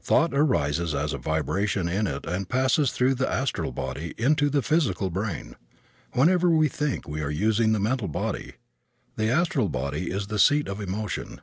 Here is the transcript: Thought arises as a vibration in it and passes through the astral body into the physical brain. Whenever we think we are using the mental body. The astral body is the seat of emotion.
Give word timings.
Thought 0.00 0.32
arises 0.32 0.94
as 0.94 1.12
a 1.12 1.18
vibration 1.18 1.86
in 1.86 2.06
it 2.06 2.24
and 2.24 2.48
passes 2.48 2.92
through 2.92 3.14
the 3.14 3.30
astral 3.30 3.72
body 3.72 4.14
into 4.16 4.48
the 4.48 4.62
physical 4.62 5.10
brain. 5.10 5.54
Whenever 6.14 6.48
we 6.48 6.66
think 6.68 7.06
we 7.06 7.20
are 7.20 7.28
using 7.30 7.72
the 7.72 7.78
mental 7.78 8.08
body. 8.08 8.54
The 9.16 9.28
astral 9.28 9.68
body 9.68 10.10
is 10.10 10.28
the 10.28 10.38
seat 10.38 10.66
of 10.66 10.80
emotion. 10.80 11.42